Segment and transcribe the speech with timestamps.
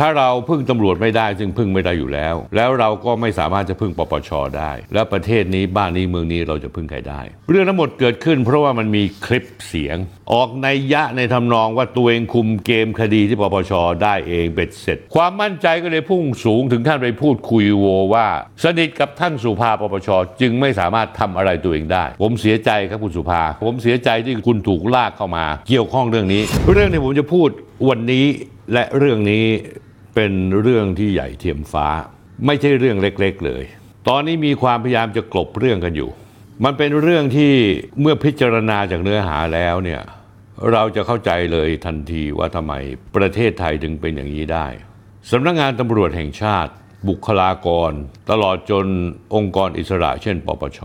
[0.00, 9.96] ถ้าเราพึ่งตำรวจไม่ได้ซึ่งพึ่งไม่ได้อยู่แล้ว แล้วเราก็ไม่สามารถจะพึ่งปปชได้ แล้วประเทศนี้บ้านนี้เมืองนี้เราจะพึ่งใครได้ เรื่องทั้งหมดเกิดขึ้น เพราะว่ามันมีคลิปเสียง
[10.32, 13.72] ออกในยะในทำนองว่าตัวเองคุมเกมคดีที่ปปช
[14.02, 18.26] ได้เองเบ็ดเสร็จ ความมั่นใจก็เลยพุ่งสูงถึงขั้นไปพูดคุยโวว่า
[18.64, 20.08] สนิทกับท่านสุภาปปช
[20.40, 26.42] จึงไม่สามารถทำอะไรตัวเองได้ ผมเสียใจครับคุณสุภา ผมเสียใจที่คุณถูกลากเข้ามา เกี่ยวข้องเรื่องนี้
[26.72, 27.48] เรื่องที่ผมจะพูด
[27.88, 28.26] วันนี้
[28.72, 29.46] และเรื่องนี้
[30.16, 31.88] เป็นเรื่องที่ใหญ่เทียมฟ้า
[32.46, 33.64] ไม่ใช่เรื่องเล็กๆเลย
[34.08, 36.10] ตอนนี้มีความพยายามจะกลบเรื่องกันอยู่
[36.64, 37.52] มันเป็นเรื่องที่
[38.00, 40.02] เมื่อพิจารณาจากเนื้อหาแล้วเนี่ย
[40.72, 42.72] เราจะเข้าใจเลยทันทีว่าทำไม
[43.16, 44.66] ประเทศไทยถึงเป็นอย่างนี้ได้
[45.30, 46.72] สำนักงานตำรวจแห่งชาติ
[47.08, 47.92] บุคลากร
[48.30, 48.86] ตลอดจน
[49.34, 50.80] องค์กรอิสระเช่น ปปช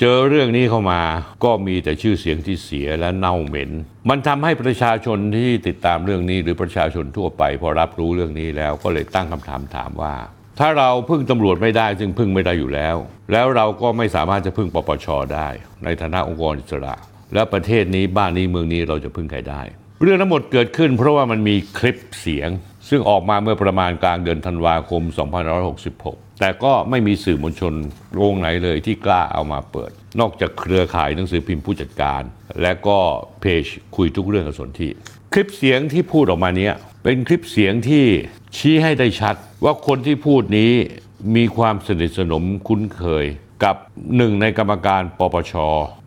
[0.00, 1.00] เจอเรื่องนี้เข้ามา
[1.44, 3.70] ก็มีแต่ชื่อเสียงที่เสียและเน่าเหม็น
[4.08, 10.14] มันทำให้ประชาชนที่ติดตามเรื่องนี้ หรือประชาชนทั่วไป พอรับรู้เรื่องนี้แล้วก็เลยตั้งคำถามถามว่า
[10.60, 12.96] ถ้าเราพึ่งตำรวจไม่ได้ซึ่งพึ่งไม่ได้อยู่แล้ว
[13.32, 15.48] แล้วเราก็ไม่สามารถจะพึ่งปปชได้
[15.84, 16.94] ในฐานะองค์กรอิสระ
[17.34, 19.62] แล้วประเทศนี้บ้านนี้เมืองนี้เราจะพึ่งใครได้
[20.02, 22.48] เรื่องทั้งหมดเกิดขึ้น เพราะว่ามันมีคลิปเสียง
[22.88, 25.02] ซึ่งออกมาเมื่อประมาณกลางเดือนธันวาคม
[25.72, 27.74] 2566 แต่ก็ไม่มีสื่อมวลชน
[28.14, 29.90] โรงไหนเลยที่กล้าเอามาเปิด
[30.20, 32.22] นอกจากเครือข่ายหนังสือพิมพ์ผู้จัดการ
[32.62, 32.98] และก็
[33.40, 33.64] เพจ
[33.96, 34.90] คุยทุกเรื่องกับสนที่
[35.32, 36.74] คลิปเสียงที่พูดออกมาเนี้ย
[37.04, 38.04] เป็นคลิปเสียงที่
[38.56, 40.72] ชี้ให้ได้ชัด ว่าคนที่พูดนี้
[41.36, 43.24] มีความสนิทสนมคุ้นเคย
[43.64, 43.76] กับ
[44.16, 45.52] หนึ่งในกรรมการปปช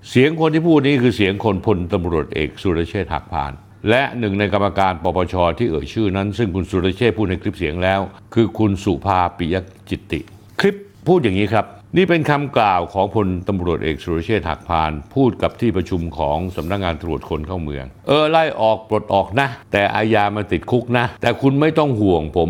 [0.10, 3.54] เสียงคนที่พูดนี้คือเสียงคนพลตำรวจเอกสุรเชษฐ์หักพาน
[3.90, 8.00] และหนึ่งในกรรมการปปชที่เอ่ยชื่อนั้น ซึ่งคุณสุรเชษพูดในคลิปเสียงแล้ว
[8.34, 9.56] คือคุณสุภาปิย
[9.90, 10.20] จิตติ
[10.60, 10.76] คลิป
[11.08, 11.66] พูดอย่างนี้ครับ
[11.98, 22.50] นี่เป็นคำกล่าวของพลตำรวจเอกสุรเชษฐ์หักพาน พูดกับที่ประชุมของสำนักงานตรวจคนเข้าเมือง เออไล่ออกปลดออกนะ แต่อาญามาติดคุกนะ แต่คุณไม่ต้องห่วงผม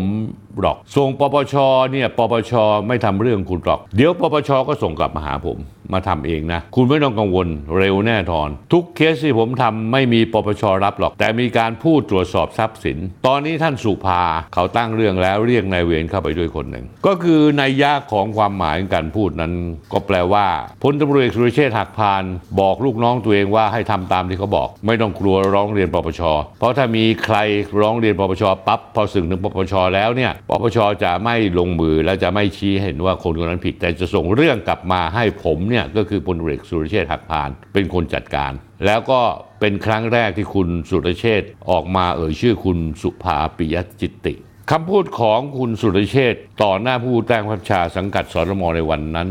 [0.62, 1.54] หรอก ส่งปปช
[1.92, 2.52] เนี่ยปปช
[2.86, 5.58] ไม่ทำเรื่องคุณหรอก เดี๋ยวปปชก็ส่งกลับมาหาผม
[5.92, 14.22] มาทำเองนะ คุณไม่ต้องกังวลเร็วแน่นอน ทุกเคสที่ผมทำไม่มีปปชรับหรอก แต่มีการพูดตรวจสอบทรัพย์สิน ตอนนี้ท่านสุภา
[14.54, 19.52] เขาตั้งเรื่องแล้วเรียกนายเวรเข้าไปด้วยคนหนึ่ง ก็คือในยยะของความหมายการพูดนั้น
[19.92, 20.46] ก็แปลว่า
[20.82, 22.22] พลตำรวจเอกสุรเชษฐ์หักพาน
[22.60, 26.22] บอกลูกน้องตัวเองว่าให้ทำตามที่เขาบอก ไม่ต้องกลัวร้องเรียนปปช
[26.58, 27.36] เพราะถ้ามีใคร
[27.80, 38.52] ร้องเรียนปปชปั๊บพอสึกถึงปปชแล้วเนี่ยปปชจะไม่ลงมือและจะไม่ชี้ให้เห็นว่าคนคนนั้นผิด แต่จะส่งเรื่องกลับมาให้ผมเนี่ยก็คือพลเอกสุรเชษฐ์หักพาน เป็นคนจัดการ
[38.86, 39.20] แล้วก็
[39.60, 44.34] เป็นครั้งแรกที่คุณสุรเชษฐ์ออกมาเอ่ยชื่อคุณสุภาปิยจิตติ
[44.70, 49.28] คำพูดของคุณสุรเชษฐ์ต่อหน้าผู้แต้งพัชชาสังกัดสรมในวันนั้น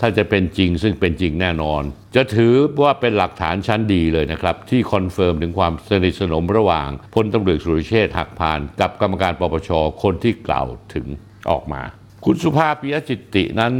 [0.00, 1.82] ถ้าจะเป็นจริงซึ่งเป็นจริงแน่นอน
[2.16, 9.70] จะถือว่าเป็นหลักฐานชั้นดีเลยนะครับ ที่คอนเฟิร์มถึงความสนิทสนมระหว่างพลตำรวจสุรเชษฐ์หักพาล กับกรรมการปปช
[10.02, 11.06] คนที่กล่าวถึง
[11.50, 11.82] ออกมา
[12.24, 13.74] คุณสุภาปิยจิตตินั้น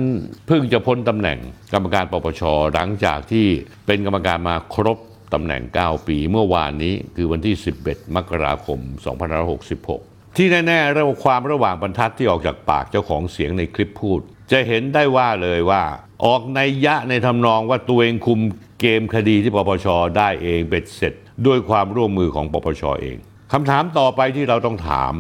[0.47, 1.38] เพิ่งจะพ้นตำแหน่ง
[1.72, 2.42] กรรมการปปช
[2.75, 3.47] หลังจากที่
[3.87, 4.98] เป็นกรรมการมาครบ
[5.34, 7.54] ตำแหน่ง 9 ปีเมื่อวานนี้คือวันที่
[7.87, 8.78] 11 มกราคม
[9.58, 14.20] 2566 ที่แน่ๆเรื่องความระหว่างบรรทัดที่ออกจากปากเจ้าของเสียงในคลิปพูด
[14.53, 15.83] จะเห็นได้ว่าเลยว่า
[16.25, 18.41] ออกในยะในทำนองว่าตัวเองคุม
[18.81, 21.15] เกมคดีที่ปปชได้เองเบ็ดเสร็จ
[21.47, 23.16] ด้วยความร่วมมือของปปชเอง
[23.53, 25.12] คำถามต่อไปที่เราต้องถาม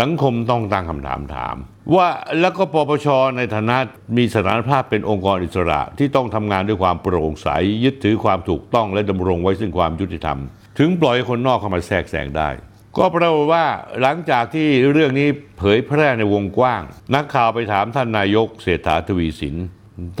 [0.00, 1.56] สังคมต้องตั้งคำถามถาม
[1.94, 2.08] ว่า
[2.40, 3.06] แล้วก็ปปช
[3.36, 3.76] ในฐานะ
[4.16, 7.48] มีสถานภาพเป็นองค์กรอิสระที่ต้องทำงานด้วยความโปร่งใส
[7.84, 10.38] ยึดถือความถูกต้องและดำรงไว้ซึ่งความยุติธรรม
[10.78, 12.48] ถึงปล่อยคนนอกเข้ามาแทรกแซงได้
[12.98, 13.64] ก็ปรากฏว่า
[14.02, 15.28] หลังจากที่เรื่องนี้
[15.58, 16.82] เผยแพร่ในวงกว้าง
[17.14, 19.56] นักข่าวไปถามท่านนายกเศรษฐาทวีสิน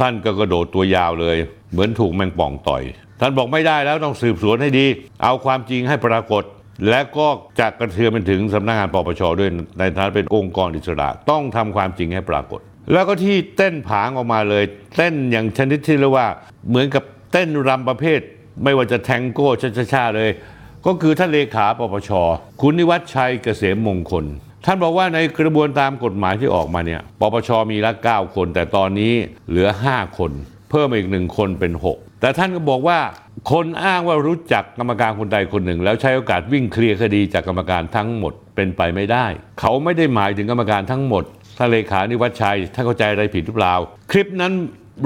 [0.00, 1.36] ท่านก็กระโดดตัวยาวเลย
[1.72, 2.82] เหมือนถูกแมงป่องต่อย
[3.20, 4.86] ท่านบอกไม่ได้แล้วต้องสืบสวนให้ดี
[5.22, 6.44] เอาความจริงให้ปรากฏ
[6.88, 7.28] และก็
[7.60, 12.60] จะกระเทือนไปถึงสำนักงานปปชด้วยในฐานะเป็นองค์กรอิสระต้องทำความจริงให้ปรากฏ
[12.92, 14.64] แล้วก็ที่เต้นผางออกมาเลย
[14.96, 16.26] เต้นอย่างชนิดที่เรียกว่า
[16.68, 18.20] เหมือนกับเต้นรำประเภท
[18.64, 19.48] ไม่ว่าจะแทงโก้
[19.92, 20.30] ช้าๆเลย
[20.86, 22.10] ก็คือท่านเลขาปปช
[22.60, 24.24] คุณนิวัฒชัยเกษมมงคล
[24.64, 29.12] ท่านบอกว่าในกระบวนตามกฎหมายที่ออกมาเนี่ยปปชมีละ 9 คน แต่ตอนนี้
[29.48, 30.30] เหลือ 5 คน
[30.70, 32.98] เพิ่มอีกหนึ่งคนเป็น 6 แต่ท่านก็บอกว่า
[33.52, 39.26] คนอ้างว่ารู้จักกรรมการคนใดคนหนึ่ง แล้วใช้โอกาสวิ่งเคลียร์คดีจากกรรมการทั้งหมดเป็นไปไม่ได้
[39.60, 41.24] เขาไม่ได้หมายถึงกรรมการทั้งหมด
[41.58, 43.74] ท่านเลขานิวัฒชัยท่านเข้าใจอะไรผิดหรือเปล่า
[44.10, 44.52] คลิปนั้น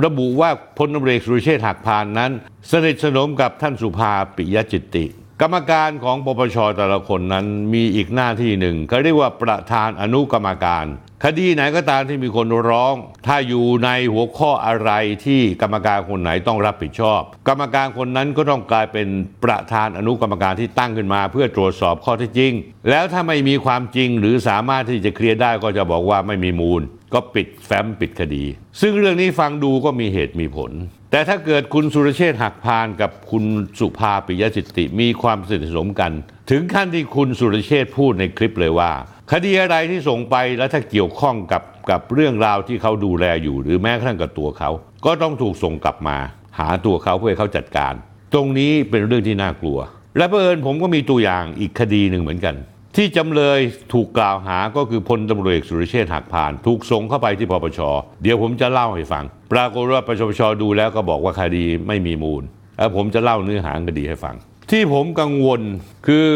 [0.05, 2.31] ระบุว่าพลตำรวจเอกสุรเชษฐ์หักพานนั้น
[2.70, 5.05] สนิทสนมกับท่านสุภาปิยจิตติ
[5.44, 10.85] กรรมการของปปชแต่ละคนนั้นมีอีกหน้าที่หนึ่งเขาเรียกว่าประธานอนุกรรมการ
[11.25, 12.94] คดีไหนก็ตามที่มีคนร้อง
[13.27, 14.91] ถ้าอยู่ในหัวข้ออะไร
[15.25, 19.09] ที่กรรมการคนไหนต้องรับผิดชอบ กรรมการคนนั้นก็ต้องกลายเป็น
[19.44, 22.53] ประธานอนุกรรมการที่ตั้งขึ้นมา เพื่อตรวจสอบข้อเท็จจริง
[22.91, 26.83] แล้วถ้าไม่มีความจริงหรือสามารถที่จะเคลียร์ได้ก็จะบอกว่าไม่มีมูล
[27.15, 28.44] ก็ปิดแฟ้มปิดคดี
[28.81, 30.73] ซึ่งเรื่องนี้ฟังดูก็มีเหตุมีผล
[31.14, 33.44] แต่ถ้าเกิดคุณสุรเชษฐ์หักพานกับคุณ
[33.79, 36.12] สุภาปิยจิตติมีความสนิทสนมกัน
[36.50, 38.91] ถึงขั้นที่คุณสุรเชษฐ์พูดในคลิปเลยว่า
[39.32, 44.70] คดีอะไรที่ส่งไปแล้วถ้าเกี่ยวข้องกับกับเรื่องราวที่เขาดูแลอยู่ หรือแม้กระทั่งกับตัวเขา
[45.06, 46.17] ก็ต้องถูกส่งกลับมา
[46.59, 47.94] หาตัวเขาเพื่อเขาจัดการ
[48.35, 49.79] ตรงนี้เป็นเรื่องที่น่ากลัว
[50.17, 52.55] และเผอิญผมก็มีตัวอย่างอีกคดีหนึ่งเหมือนกัน
[52.97, 53.61] ที่จำเลย
[53.93, 57.81] ถูกกล่าวหาก็คือพลตำรวจเอกสุรเชษฐ์หักพาน ถูกส่งเข้าไปที่ปปช
[58.23, 62.43] เดี๋ยวผมจะเล่าให้ฟัง ปรากฏว่าปปชดูแล้วก็บอกว่าคดีไม่มีมูล
[62.79, 64.35] แล้วผมจะเล่าเนื้อหาคดีให้ฟัง
[64.71, 65.61] ที่ผมกังวล
[66.06, 66.27] คือ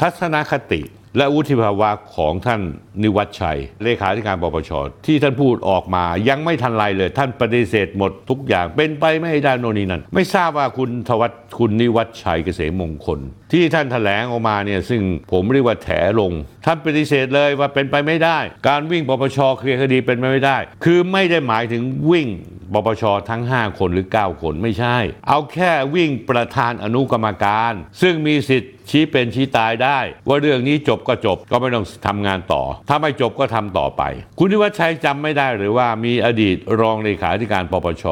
[0.00, 0.82] ทัศนคติ
[1.16, 2.60] และวุฒิภาวะของท่าน
[3.02, 4.70] นิวัฒชัย เลขาธิการปปช
[5.06, 13.20] ที่ท่านพูดออกมายังไม่ทันไรเลย ท่านปฏิเสธหมดทุกอย่างเป็นไปไม่ได้โนนีนั่นไม่ทราบว่าคุณทวัต คุณนิวัฒชัยเกษมมงคล
[13.52, 15.02] ที่ท่านแถลงออกมาเนี่ยซึ่ง
[15.32, 15.90] ผมเรียกว่าแถ
[16.20, 16.32] ลง
[16.66, 18.38] ท่านปฏิเสธเลยว่าเป็นไปไม่ได้
[18.68, 22.28] การวิ่งปปชเคลียร์คดีเป็นไปไม่ได้ คือไม่ได้หมายถึงวิ่ง
[22.72, 24.96] ปปชทั้ง 5 คนหรือ 9 คนไม่ใช่
[25.28, 27.72] เอาแค่วิ่งประธานอนุกรรมการ
[28.02, 34.02] ซึ่งมีสิทธิ์ชี้เป็นชี้ตายได้ ว่าเรื่องนี้จบก็จบก็ไม่ต้องทำงานต่อ ถ้าไม่จบก็ทำต่อไป
[34.38, 38.04] คุณนิวัฒชัยจำไม่ได้หรือว่ามีอดีตรองเลขาธิการปปช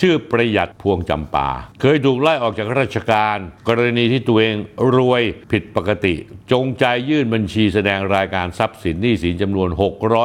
[0.00, 1.48] ชื่อประหยัดพวงจำปา
[1.80, 3.38] เคยถูกไล่ออกจากราราชการ
[3.68, 4.56] กรณีที่ตัวเอง
[4.96, 5.22] รวย
[5.52, 6.14] ผิดปกติ
[6.52, 9.68] จงใจยื่นบัญชีแสดงรายการทรัพย์สินหนี้สินจำนวน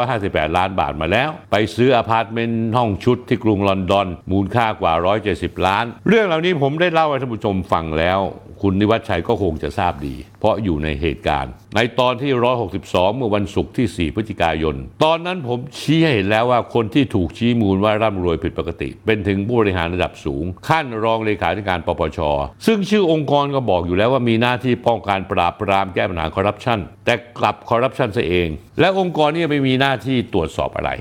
[0.01, 4.93] 658 ล้านบาทมาแล้ว ไปซื้ออพาร์ตเมนต์ห้องชุดที่กรุงลอนดอน มูลค่ากว่า
[5.29, 8.19] 170 ล้าน เรื่องเหล่านี้ผมได้เล่าให้ท่านผู้ชมฟังแล้ว
[8.63, 12.31] คุณนิวัฒชัยก็คงจะทราบดี เพราะอยู่ในเหตุการณ์ ในตอนที่
[12.75, 22.19] 162 เมื่อวันศุกร์ที่ 4 พฤศจิกายน ตอนนั้นผมชี้ให้เห็นแล้วว่าคนที่ถูกชี้มูลว่าร่ำรวยผิดปกติ เป็นถึงผู้บริหารระดับสูง ขั้นรองเลขาธิการปปช
[22.65, 28.49] ซึ่งชื่อองค์กรก็บอกอยู่แล้วว่ามีหน้าที่ป้องกันปราบปรามแก้ปัญหาคอร์รัปชันแต่กลับคอร์รัปชันซะเอง
[28.79, 30.91] และองค์กรนี้ไม่มีหน้าที่ตรวจสอบอะไร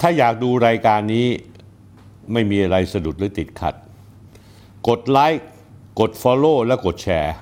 [0.00, 1.26] ถ้าอยากดูรายการนี้
[2.32, 3.74] ไม่มีอะไรสะดุดหรือติดขัด
[4.88, 5.46] กดไลค์
[6.00, 7.34] กด Follow และกดแชร์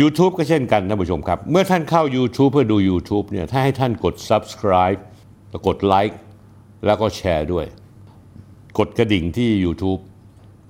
[0.00, 5.00] YouTube ก็เช่นกันท่านผู้ชมครับ เมื่อท่านเข้า YouTube เพื่อดู YouTube เนี่ยถ้าให้ท่านกด Subscribe
[5.50, 6.18] แล้วกดไลค์
[6.86, 7.66] แล้วก็แชร์ด้วย
[8.78, 10.00] กดกระดิ่งที่ YouTube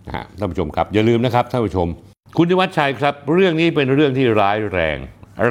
[0.07, 1.89] นะฮะท่านผู้ชมครับอย่าลืมนะครับท่านผู้ชม
[2.37, 4.99] คุณนิวัชชัยครับ เรื่องนี้เป็นเรื่องที่ร้ายแรง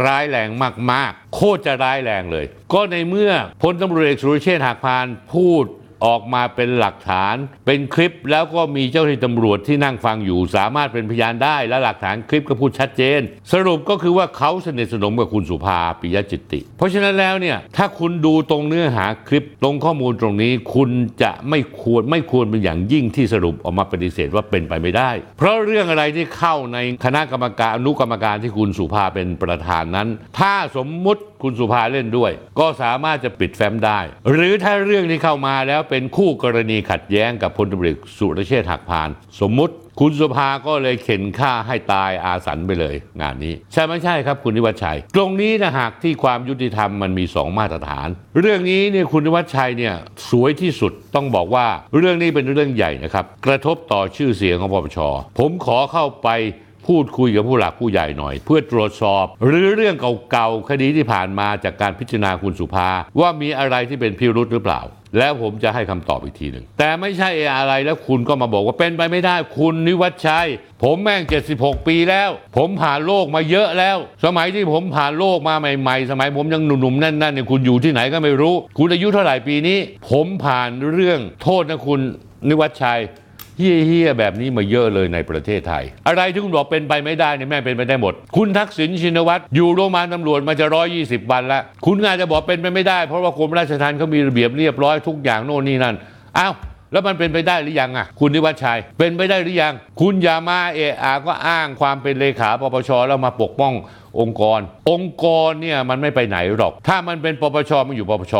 [0.05, 0.49] ร้ายแรง
[0.91, 3.31] มากๆ โคตรจะร้ายแรงเลย ก็ในเมื่อ
[3.63, 5.65] พลตำรวจเอกสุรเชษฐ์หักพานพูด
[6.05, 7.35] ออกมาเป็นหลักฐาน
[7.65, 13.21] เป็นคลิปแล้วก็มีเจ้าหน้าที่ตำรวจที่นั่งฟังอยู่ สามารถเป็นพยานได้ และหลักฐานคลิปก็พูดชัดเจน
[13.53, 20.89] สรุปก็คือว่าเขาสนิทสนมกับคุณสุภาปิยจิตติ เพราะฉะนั้นแล้วเนี่ยถ้าคุณดูตรงเนื้อหาคลิปตรงข้อมูลตรงนี้ คุณ
[21.23, 30.07] จะไม่ควรไม่ควรเป็นอย่างยิ่งที่สรุปออกมาปฏิเสธว่าเป็นไปไม่ได้ เพราะเรื่องอะไรที่เข้าในคณะกรรมการอนุกรรมการที่คุณสุภาเป็นประธานนั้น
[30.39, 33.99] ถ้าสมมุติคุณสุภาเล่นด้วย ก็สามารถจะปิดแฟ้มได้
[34.31, 39.09] หรือถ้าเรื่องที่เข้ามาแล้วเป็นคู่กรณีขัดแย้งกับพลตำรวจสุรเชษฐ์หักพาน
[39.39, 48.07] สมมุติคุณสุภาก็เลยเข็นฆ่าให้ตายอาสันไปเลย งานนี้ ใช่ไม่ใช่ครับคุณนิวัฒชัย ตรงนี้นะหากที่ความยุติธรรมมันมีสองมาตรฐาน
[48.39, 49.95] เรื่องนี้เนี่ยคุณนิวัฒชัยเนี่ย
[50.29, 51.65] สวยที่สุดต้องบอกว่า
[51.97, 54.99] เรื่องนี้เป็นเรื่องใหญ่นะครับ กระทบต่อชื่อเสียงของปปช
[55.39, 56.29] ผมขอเข้าไป
[56.87, 59.95] พูดคุยกับผู้หลักผู้ใหญ่หน่อย เพื่อตรวจสอบ หรือเรื่อง
[60.31, 64.81] เก่าๆคดีที่ผ่านมาจากการพิจารณาคุณสุภา ว่ามีอะไรที่เป็นพิรุธหรือเปล่า
[65.19, 70.47] แล้วผมจะให้คำตอบอีกทีหนึ่งแต่ไม่ใช่อะไรแล้วคุณก็มาบอกว่าเป็นไปไม่ได้คุณนิวัฒชัย
[70.83, 71.21] ผมแม่ง
[71.55, 79.77] 76 ปีแล้ว ผมผ่านโลกมาเยอะแล้ว สมัยที่ผมผ่านโลกมาใหม่ๆ สมัยผมยังหนุ่มๆแน่นๆเนี่ยคุณอยู่ที่ไหนก็ไม่รู้ คุณอายุเท่าไหร่ปีนี้
[80.09, 81.99] ผมผ่านเรื่องโทษนะคุณ
[82.47, 83.01] นิวัฒชัย
[83.57, 95.95] เฮี้ยๆแบบนี้มาเยอะเลยในประเทศไทย อะไรที่คุณบอกเป็นไปไม่ได้เนี่ยแม่เป็นไปได้หมด คุณทักษิณชินวัตรอยู่โรงพยาบาลตำรวจมาจะร้อยี่สิบวันแล้วคุณอาจจะบอกเป็นไปไม่ได้ เพราะว่ากรมราชทัณฑ์เขามีระเบียบเรียบร้อยทุกอย่างโน่นนี่นั่น
[96.39, 96.53] อ้าว
[96.91, 103.73] แล้วมันเป็นไปได้หรือยังอะ คุณนิวัฒชัย เป็นไปได้หรือยัง คุณยามาเอะอาก็อ้างความเป็นเลขาปปชแล้วมาปกป้อง
[104.19, 104.59] องค์กร
[104.91, 108.35] องค์กรเนี่ยมันไม่ไปไหนหรอก ถ้ามันเป็นปปชมันอยู่ปปช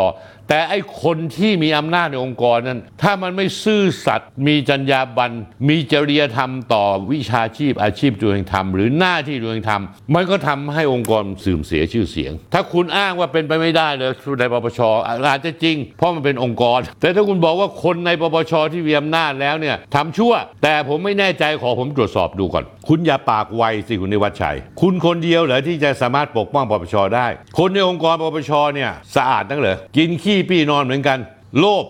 [0.50, 5.36] แต่ไอ้คนที่มีอำนาจในองค์กรนั้น ถ้ามันไม่ซื่อสัตย์มีจรรยาบรรณ
[5.68, 14.80] มีจริยธรรมต่อวิชาชีพอาชีพตัวเองทำหรือหน้าที่ตัวเองทำมันก็ทำให้องค์กรเสื่อมเสียชื่อเสียง ถ้าคุณอ้างว่าเป็นไปไม่ได้เลยในปปช
[15.28, 27.28] อาจจะจริง เพราะมันเป็นองค์กร แต่ถ้าคุณบอกว่าคนในปปชที่มีอำนาจแล้วเนี่ยทำชั่ว แต่ผมไม่แน่ใจขอผมตรวจสอบดูก่อน คุณอย่าปากไวสิคุณนิวัฒชัย คุณคนเดียวเหรอที่จะสามารถปกป้องปปชได้
[27.58, 31.18] คนในองค์กรปปชเนี่ยสะอาดนักเหรอกินขี้ปี้นอนเหมือนกัน
[31.60, 31.86] โลภ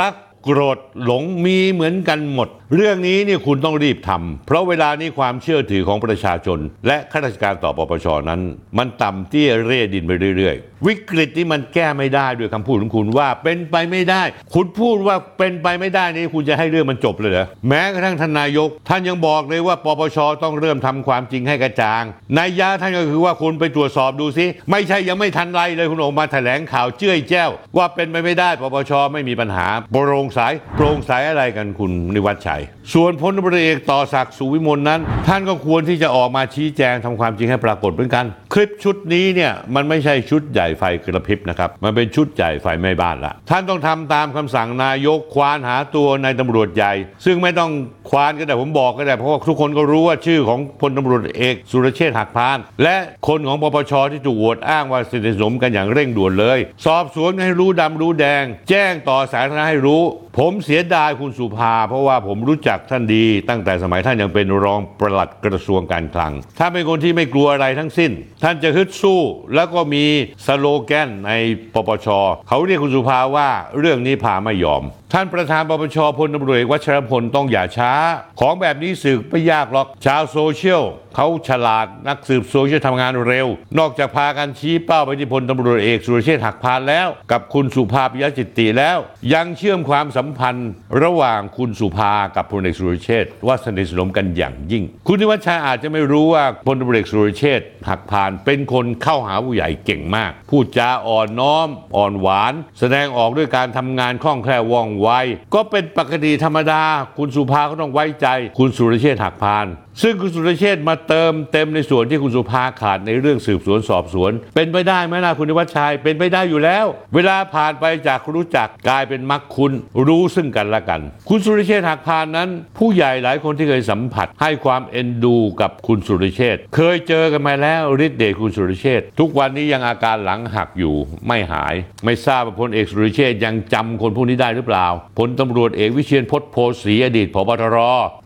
[0.00, 8.40] รักโกรธหลงมีเหมือนกันหมด เรื่องนี้เนี่ยคุณต้องรีบทำเพราะเวลานี้ความเชื่อถือของประชาชน และข้าราชการต่อปปชนั้น
[8.78, 14.22] มันต่ำเตี้ยเร่ดินไปเรื่อยๆ วิกฤตนี้มันแก้ไม่ได้ด้วยคำพูดของคุณว่าเป็นไปไม่ได้
[14.54, 22.04] คุณพูดว่าเป็นไปไม่ได้นี่คุณจะให้เรื่องมันจบเลยเหรอแม้กระทั่งทานนายก ท่านยังบอกเลยว่าปปชต้องเริ่มทำความจริงให้กระจ่าง
[22.38, 30.40] นายยะท่านก็คือว่าคุณไปตรวจสอบดูซิไม่ใช่ยังไม่ทันไรเลยคุณออกมาแถลงข่าวเจ้ยแจ้วว่าเป็นไปไม่ได้ปปชไม่มีปัญหาโปร่งใส
[30.76, 32.57] โปร่งใสอะไรกันคุณนิวัฒน์ชัย
[32.94, 46.92] ส่วนพลตำรวจเอกต่อศักดิ์สุวิมลนั้น ท่านก็ควรที่จะออกมาชี้แจงทำความจริงให้ปรากฏเหมือนกัน คลิปชุดนี้เนี่ยมันไม่ใช่ชุดใหญ่ไฟกระพริบนะครับมันเป็นชุดใหญ่ไฟไม้บ้านละท่านต้องทำตามคำสั่งนายกควานหาตัวนายตำรวจใหญ่
[47.24, 47.70] ซึ่งไม่ต้อง
[48.10, 52.96] ควานก็ได้ผมบอกก็ได้เพราะว่าทุกคนก็รู้ว่าชื่อของพลตำรวจเอกสุรเชษฐ์หักพาน และ
[53.28, 60.02] คนของปปชที่ถูกโหวตอ้างว่าสนิทสนมกันอย่างเร่งด่วนเลย สอบสวนให้รู้ดำรู้แดง แจ้งต่อสาธารณะให้รู้
[60.42, 68.10] ผมเสียดายคุณสุภา เพราะว่าผมรู้จักท่านดี ตั้งแต่สมัยท่านยังเป็นรองปลัดกระทรวงการคลังถ้านเป็นคนที่ไม่กลัวอะไรทั้งสิ้น
[68.42, 69.20] ท่านจะฮึดสู้
[69.54, 70.04] แล้วก็มี
[70.46, 71.32] สโลแกนใน
[71.74, 72.08] ปปช
[72.48, 77.92] เขาเรียกคุณสุภาว่าเรื่องนี้พาไม่ยอม ท่านประธานปปชพลตำรวจวัชรพลต้องอย่าช้า
[78.40, 80.82] ของแบบนี้สืบไม่ยากหรอก ชาวโซเชียล
[81.16, 83.46] เขาฉลาดนักสืบโซเชียลทำงานเร็ว
[83.78, 88.98] นอกจากพากันชี้เป้าไปที่พลตำรวจเอกสุรเชษฐ์หักพานแล้ว กับคุณสุภาพยจิตติแล้ว
[89.34, 90.70] ยังเชื่อมความสัมพันธ์
[91.02, 105.08] ระหว่างคุณสุภากับพลเอกสุรเชษฐ์ว่าสนิทสนมกันอย่างยิ่ง คุณนิวัชชัยอาจจะไม่รู้ว่าพลตำรวจเอกสุรเชษฐ์หักพานเป็นคนเข้าหาผู้ใหญ่เก่งมากพูดจาอ่อนน้อม อ่อนหวาน แสดงออกด้วยการทำงานคล่องแคล่วว่องไว
[105.54, 106.82] ก็เป็นปกติธรรมดา
[107.18, 108.26] คุณสุภาก็ต้องไว้ใจ
[108.58, 109.66] คุณสุรเชษฐ์หักพาน
[110.02, 119.72] ซึ่งคุณสุรเชษมาเติมเต็มในส่วนที่คุณสุภาขาดในเรื่องสืบสวนสอบสวน เป็นไปได้ไหมล่ะคุณนิวัชชัยเป็นไปได้อยู่แล้ว เวลาผ่านไปจากรู้จักกลายเป็นมักคุณ
[120.06, 130.94] รู้ซึ่งกันและกัน คุณสุรเชษหักพานนั้น ผู้ใหญ่หลายคนที่เคยสัมผัส ให้ความเอ็นดูกับคุณสุรเชษเคยเจอกันมาแล้วฤทธิ์เดชคุณสุรเชษทุกวันนี้ยังอาการหลังหักอยู่
[131.26, 131.74] ไม่หาย
[132.04, 134.86] ไม่ทราบว่าพลเอกสุรเชษยังจำคนพวกนี้ได้หรือเปล่า
[135.18, 137.78] พลตำรวจเอกวิเชียนพจน์โพสีอดีตผบตร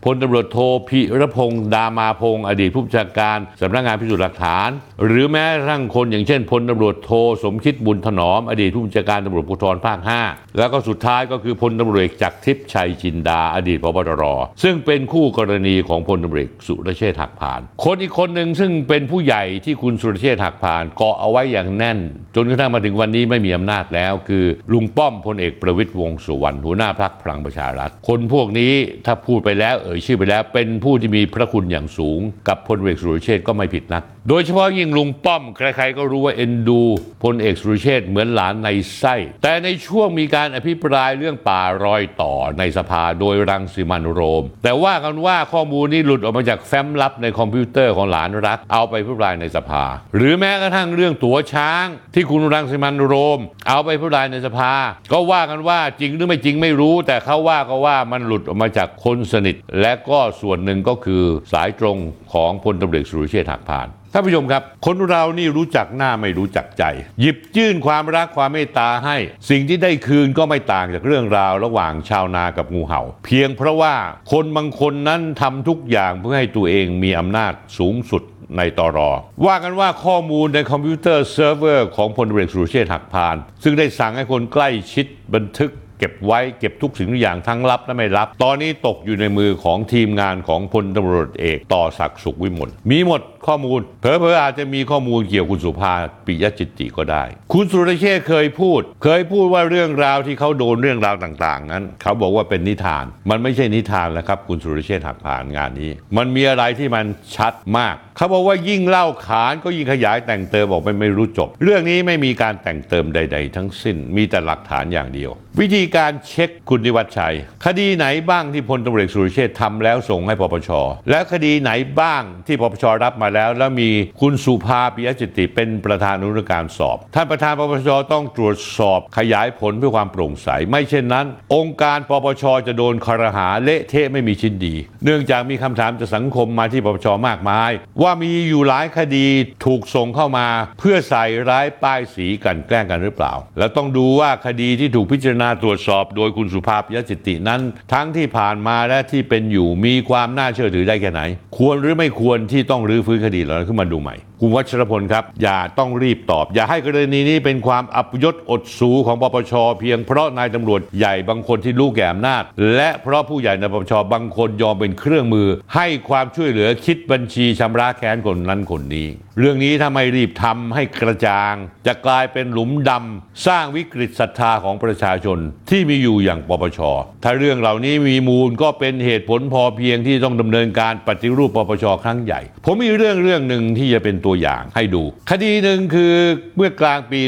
[0.05, 0.57] พลตำรวจโท
[0.89, 4.69] พิรพงษ์ดามาพงษ์อดีตผู้บัญชาการสำนักงานพิสูจน์หลักฐาน
[5.05, 7.11] หรือแม้กระทั่งคนอย่างเช่นพลตำรวจโท
[7.43, 14.23] สมคิดบุญถนอม อดีตผู้บัญชาการตำรวจภูธรภาค 5 แล้วก็สุดท้ายก็คือพลตำรวจเอกจักรทิพย์ชัยจินดา อดีตพบตร
[14.63, 21.99] ซึ่งเป็นคู่กรณีของพลตำรวจเอกสุรเชษฐ์หักพาน คนอีกคนหนึ่งซึ่งเป็นผู้ใหญ่ที่คุณสุรเชษฐ์หักพานเกาะเอาไว้อย่างแน่น
[22.35, 28.73] จนกระทั่งมาถึงวันนี้ไม่มีอำนาจแล้ว คือลุงป้อมพลเอกประวิตยวงสุวรรณหัวหน้าพรรคพลังประชารัฐ คนพวกนี้
[29.05, 36.81] ถ้าพูดไปแล้วเอ่ยชื่อไปแล้วเป็นผู้ที่มีพระคุณอย่างสูง กับพลเอกสุรเชษก็ไม่ผิดนัก โดยเฉพาะยิ่งลุงป้อม ใครๆก็รู้ว่าเอ็นดู
[37.23, 49.83] พลเอกสุรเชษเหมือนหลานในไส้ แต่ในช่วงมีการอภิปรายเรื่องป่ารอยต่อในสภาโดยรังสิมันโรม แต่ว่ากันว่าข้อมูลนี้หลุดออกมาจากแฟ้มลับในคอมพิวเตอร์ของหลานรัก เอาไปอภิปรายในสภา
[50.15, 54.71] หรือแม้กระทั่งเรื่องตั๋วช้าง ที่คุณรังสิมันโรม เอาไปอภิปรายในสภา
[55.11, 61.23] ก็ว่ากันว่าจริงหรือไม่จริงไม่รู้ แต่เขาว่าก็ว่ามันหลุดออกมาจากคนสนิท และก็ส่วนหนึ่งก็คือ
[61.53, 61.97] สายตรง
[62.33, 66.83] ของพลตำรวจสุรเชษฐ์หักพานท่านผู้ชมครับ คนเรานี่รู้จักหน้าไม่รู้จักใจ
[67.21, 69.17] หยิบยื่นความรักความเมตตาให้
[69.49, 73.95] สิ่งที่ได้คืนก็ไม่ต่างจากเรื่องราวระหว่างชาวนากับงูเห่า เพียงเพราะว่า
[74.31, 78.23] คนบางคนนั้นทำทุกอย่างเพื่อให้ตัวเองมีอำนาจสูงสุด
[78.57, 79.11] ในตอรอ
[79.45, 85.71] ว่ากันว่าข้อมูลในคอมพิวเตอร์เซิร์ฟเวอร์ของพลเรือสุรเชษฐ์หักพาล ซึ่งได้สั่งให้คนใกล้ชิดบันทึก
[86.03, 95.93] เก็บไว้เก็บทุกสิ่งทุกอย่างทั้งรับและไม่รับ ตอนนี้ตกอยู่ในมือของทีมงานของพลตำรวจเอกต่อศักดิ์สุขวิมลมีหมด ข้อมูลเผลอๆอาจจะมีข้อมูลเกี่ยวกับคุณสุภา
[96.25, 97.23] ปิยจิตติก็ได้
[97.53, 117.35] คุณสุรเชษฐ์เคยพูด เคยพูดว่าเรื่องราวที่เขาโดนเรื่องราวต่าง ๆ นั้น เขาบอกว่าเป็นนิทาน มันไม่ใช่นิทานแล้วครับ คุณสุรเชษฐ์หักพาลงานนี้ มันมีอะไรที่มันชัดมาก เขาบอกว่ายิ่งเล่าขานก็ยิ่งขยายแต่งเติมบอกไม่ไม่รู้จบ เรื่องนี้ไม่มีการแต่งเติมใด ๆ ทั้งสิ้นมีแต่หลักฐานอย่างเดียว วิธีการเช็คคุณนิวัฒชัย
[117.65, 120.69] คดีไหนบ้างที่พลตำรวจสุรเชษฐ์ทำแล้วส่งให้ปปช
[121.09, 123.89] และคดีไหนบ้างที่ปปชรับมาแล้ว แล้วมี
[124.21, 131.25] คุณสุภาปิยจิตติเป็นประธานอนุการสอบ ท่านประธานปปชต้องตรวจสอบขยายผลเพื่อความโปร่งใส ไม่เช่นนั้น
[131.55, 134.75] องค์การปปชจะโดนคอรหาเละเทะไม่มีชิ้นดี
[135.05, 137.71] เนื่องจากมีคำถามจากสังคมมาที่ปปชมากมาย
[138.01, 139.27] ว่ามีอยู่หลายคดี
[139.65, 140.47] ถูกส่งเข้ามา
[140.79, 147.61] เพื่อใส่ร้ายป้ายสีกันแกล้งกันหรือเปล่า แล้วต้องดูว่าคดีที่ถูกพิจารณาตรวจสอบ โดยคุณสุภาพยจิตตินั้น
[147.93, 151.21] ทั้งที่ผ่านมาและที่เป็นอยู่มีความน่าเชื่อถือได้แค่ไหน
[151.57, 162.43] ควรหรือไม่ควรที่ต้องรื้อฟื้นคดีเหล่านั้นขึ้นมาดูใหม่คุณวัชรพลครับ อย่าต้องรีบตอบ อย่าให้กรณีนี้เป็นความอับยศอดสูของปปช เพียงเพราะนายตำรวจใหญ่บางคนที่รู้แก่อำนาจ
[162.75, 169.07] และเพราะผู้ใหญ่ในปปชบางคนยอมเป็นเครื่องมือ ให้ความช่วยเหลือคิดบัญชีชำระแค้นคนนั้นคนนี้
[169.39, 171.55] เรื่องนี้ถ้าไม่รีบทำให้กระจ่าง
[171.87, 175.37] จะกลายเป็นหลุมดำสร้างวิกฤตศรัทธาของประชาชน
[175.69, 176.79] ที่มีอยู่อย่างปปช
[177.23, 186.15] ถ้าเรื่องเหล่านี้มีมูลก็เป็นเหตุผลพอเพียงที่ต้องดำเนินการปฏิรูปปปชครั้งใหญ่ ผมมีเรื่องเรื่องหนึ่งที่จะเป็นตัวอย่างให้ดู คดีหนึ่งคือ
[186.57, 187.21] เมื่อกลางปี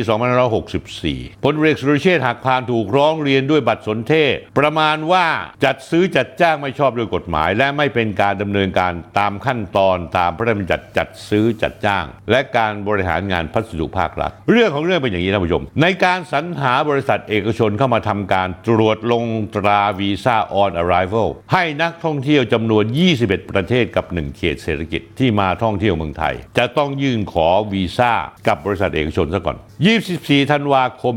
[0.68, 5.26] 2564 พลเรือสุรเชษฐ์หักพานถูกร้องเรียนด้วยบัตรสนเทศ ประมาณว่า
[5.64, 19.24] จัดซื้อจัดจ้างไม่ชอบด้วยกฎหมาย และไม่เป็นการดำเนินการตามขั้นตอนตามพระราชบัญญัติจัดซื้อจัดจ้าง และการบริหารงานพัสดุภาครัฐ เรื่องของเรื่องเป็นอย่างนี้ท่านผู้ชม ในการสรรหาบริษัทเอกชนเข้ามาทำการตรวจลง
[19.56, 22.84] ตราวีซ่า on arrival ให้นักท่องเที่ยวจำนวน
[23.18, 28.12] 21 ประเทศกับ 1 เขตเศรษฐกิจที่มาท่องเที่ยวเมืองไทย จะต้ององยื่นขอวีซ่า
[28.48, 29.58] กับบริษัทเอกชนซะก่อน
[30.04, 31.14] 24 ธันวาคม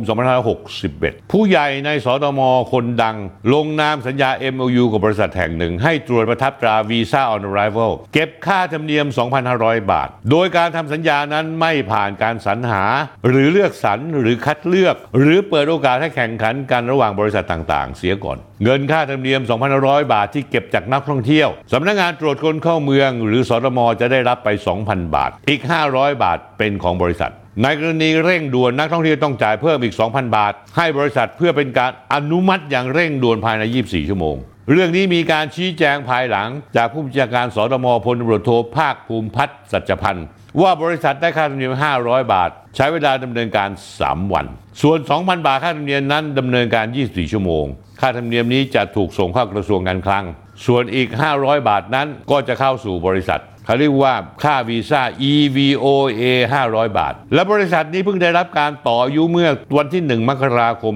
[0.65, 2.41] 2561 ผู้ใหญ่ในสตม
[2.73, 3.17] คนดัง
[3.53, 9.07] ลงนามสัญญา MOU กับบริษัทแห่งหนึ่ง ให้ตรวจประทับตราวีซ่า on arrival เก็บค่าธรรมเนียม
[9.49, 12.85] 2,500 บาท โดยการทำสัญญานั้นไม่ผ่านการสรรหา
[13.29, 19.41] หรือเลือกสรรหรือคัดเลือก หรือเปิดโอกาสให้แข่งขันกันระหว่างบริษัทต่าง ๆ เสียก่อน เงินค่าธรรมเนียม
[19.77, 24.49] 2,500 บาทที่เก็บจากนักท่องเที่ยว สำนักงานตรวจคนเข้าเมือง หรือสตมจะได้รับไป
[24.83, 25.61] 2,000 บาท อีก
[25.93, 34.37] 500 บาทเป็นของบริษัท ในกรณีเร่งด่วนนักท่องเที่ยวต้องจ่ายเพิ่มอีก 2,000 บาท ให้บริษัทเพื่อเป็นการอนุมัติอย่างเร่งด่วนภายใน 24 ชั่วโมง
[34.71, 40.27] เรื่องนี้มีการชี้แจงภายหลัง จากผู้บัญชาการสตมพลตำรวจโทภาคภูมิพัฒน์สัจพันธ์
[40.61, 44.47] ว่าบริษัทได้ค่าธรรมเนียม 500 บาท ใช้เวลาดำเนินการ 3 วัน
[44.83, 47.67] ส่วน 2,000 บาทค่าธรรมเนียมนั้นดำเนินการ 24 ชั่วโมง
[48.01, 50.25] ค่าธรรมเนียมนี้จะถูกส่งเข้ากระทรวงการคลัง
[50.67, 56.23] ส่วนอีก 500 บาทนั้นก็จะเข้าสู่บริษัทเขาเรียกว่าค่าวีซ่า EVOA
[56.63, 60.95] 500 บาท และบริษัทนี้เพิ่งได้รับการต่ออายุเมื่อวันที่ 1 มกราคม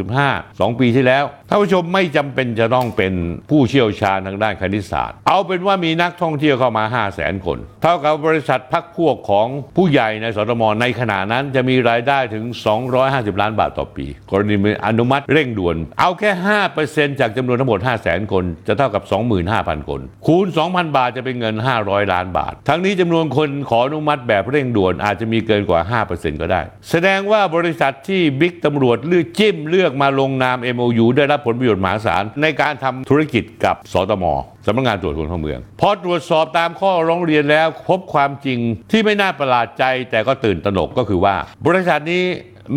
[0.00, 3.12] 2565 2 ปีที่แล้วท่านผู้ชมไม่จำเป็นจะต้องเป็น
[3.50, 9.46] ผู้เชี่ยวชาญทางด้านคณิตศาสตร์ เอาเป็นว่ามีนักท่องเที่ยวเข้ามา 5 0 0 0 0 0 คน เท่ากับบริษัทพักพวกของ
[9.76, 12.44] ผู้ใหญ่ในสตมในขณะนั้นจะมีรายได้ถึง
[12.92, 16.30] 250 ล้านบาทต่อปี กรณีมีอนุมัติเร่งด่วน เอาแค่
[16.74, 19.02] 5%จากจำนวนทั้งหมด 5 0 0 0 0 0 คน จะเท่ากับ
[19.46, 34.24] 25,000 คน คูณ 2,000 บาทจะเป็นเงิน 500 ล้านบาท ทั้งนี้จำนวนคนขออนุมัติแบบเร่งด่วนอาจจะมีเกินกว่า 5%ก็ได้ แสดงว่าบริษัทที่บิ๊กตำรวจเลือกจิ้มเลือกมาลงนาม MOU ได้รับผลประโยชน์มหาศาลในการทำธุรกิจกับสตม
[34.66, 38.58] สำนักงานตรวจคนเข้าเมือง พอตรวจสอบตามข้อร้องเรียนแล้วพบความจริง
[38.90, 41.34] ที่ไม่น่าประหลาดใจแต่ก็ตื่นตระหนกก็คือว่า
[41.66, 42.24] บริษัทนี้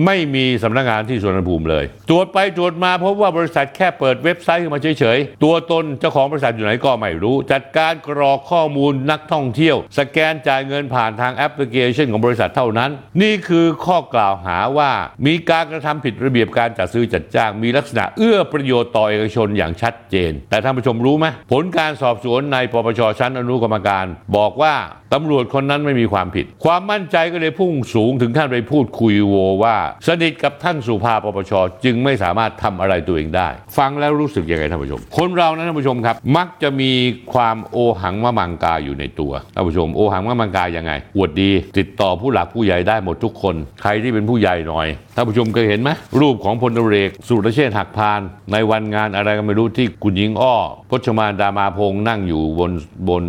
[0.05, 14.91] ไม่มีสำนักงานที่สวนภูมิเลย ตรวจไปตรวจมาพบว่าบริษัทแค่เปิดเว็บไซต์ขึ้นมาเฉยๆ ตัวตนเจ้าของบริษัทอยู่ไหนก็ไม่รู้ จัดการกรอกข้อมูลนักท่องเที่ยว สแกนจ่ายเงินผ่านทางแอปพลิเคชันของบริษัทเท่านั้น นี่คือข้อกล่าวหาว่า
[15.25, 24.05] มีการกระทำผิดระเบียบการจัดซื้อจัดจ้างมีลักษณะเอื้อประโยชน์ต่อเอกชนอย่างชัดเจน แต่ท่านผู้ชมรู้ไหมผลการสอบสวนในปปชชั้นอนุกรรมการ
[24.37, 24.75] บอกว่า
[25.13, 29.76] ตำรวจคนนั้นไม่มีความผิด ความมั่นใจก็เลยพุ่งสูงถึงขั้นไปพูดคุยโวว่า
[30.07, 31.51] สนิทกับท่านสุภาปปช
[31.85, 36.91] จึงไม่สามารถทำอะไรตัวเองได้ ฟังแล้วรู้สึกยังไงท่านผู้ชม คนเรานะท่านผู้ชมครับ มักจะมี
[37.33, 50.55] ความโอหังมะมังกาอยู่ในตัวท่านผู้ชมโอหังมะมังกายังไงอวดดี ติดต่อผู้หลักผู้ใหญ่ได้หมดทุกคน ใครที่เป็นผู้ใหญ่หน่อยท่านผู้ชมเคยเห็นไหมรูปของพลตรวจเอกสุรเชษฐ์หักพาน ในวันงานอะไรก็ไม่รู้ที่คุณหญิงอ้อ
[50.89, 52.71] พจมานดามาพงษ์นั่งอยู่บน
[53.09, 53.23] บน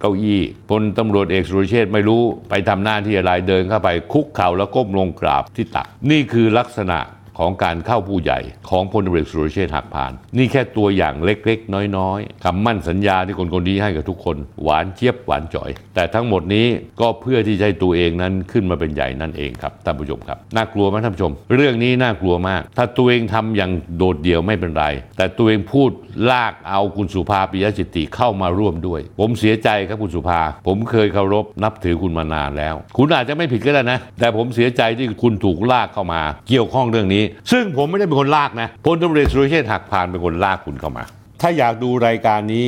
[0.00, 6.98] เก้าอี้พลตำรวจเอกสุรเชษฐ์ไม่รู้ไปทำหน้าที่อะไรเดินเข้าไปคุกเข่าแล้วก้มลงกราบที่ตักนี่คือลักษณะ
[7.38, 8.38] ของการเข้าผู้ใหญ่
[8.68, 16.66] ของพลตำรวจเอกสุรเชษฐ์หักพาน นี่แค่ตัวอย่างเล็กๆ น้อยๆคำมั่นสัญญาที่คนคนนี้ให้กับทุกคน หวานเจี๊ยบหวานจ่อย แต่ทั้งหมดนี้
[17.00, 24.84] ก็เพื่อที่จะให้ตัวเองนั้นขึ้นมาเป็นใหญ่นั่นเองครับท่านผู้ชมครับน่ากลัวไหมท่านผู้ชม เรื่องนี้น่ากลัวมาก ถ้าตัวเองทำอย่างโดดเดี่ยวไม่เป็นไร
[25.16, 25.90] แต่ตัวเองพูด
[26.30, 37.19] ลากเอาคุณสุภาปิยจิตติเข้ามาร่วมด้วย ผมเสียใจครับคุณสุภา ผมเคยเคารพนับถือคุณมานานแล้ว คุณอาจจะไม่ผิดก็ได้นะ แต่ผมเสียใจที่คุณถูกลากเข้ามา เกี่ยวข้องเรื่องนี้
[37.50, 41.04] ซึ่งผมไม่ได้เป็นคนลากนะพลตำรวจเอกสุรเชษฐ์หักพานเป็นคนลากคุณเข้ามา
[41.40, 42.66] ถ้าอยากดูรายการนี้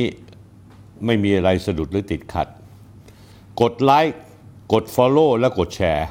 [1.05, 2.47] ไม่มีอะไรสะดุดหรือติดขัด
[3.61, 4.19] กดไลค์
[4.73, 6.07] กด Follow และกดแชร์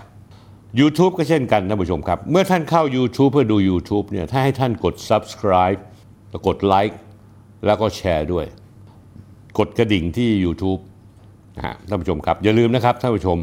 [0.80, 5.80] YouTube ก็เช่นกันท่านผู้ชมครับ เมื่อท่านเข้า YouTube เพื่อดู YouTube เนี่ยถ้าให้ท่านกด Subscribe
[6.30, 6.98] แล้วกดไลค์
[7.66, 8.46] แล้วก็แชร์ด้วย
[9.58, 10.80] กดกระดิ่งที่ YouTube
[11.56, 13.38] นะฮะท่านผู้ชมครับ อย่าลืมนะครับท่านผู้ชม